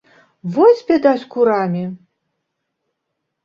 [0.55, 1.85] Вось бяда з курамі!